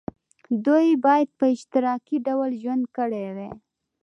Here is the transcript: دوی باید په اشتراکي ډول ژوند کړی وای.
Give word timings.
دوی 0.65 0.87
باید 1.05 1.29
په 1.39 1.45
اشتراکي 1.55 2.17
ډول 2.27 2.51
ژوند 2.61 2.83
کړی 2.95 3.21
وای. 3.37 3.51